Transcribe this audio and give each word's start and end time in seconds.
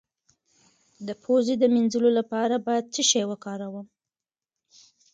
د 1.07 1.09
پوزې 1.23 1.55
د 1.59 1.63
مینځلو 1.73 2.09
لپاره 2.19 2.55
باید 2.65 2.91
څه 2.93 3.01
شی 3.09 3.23
وکاروم؟ 3.29 3.87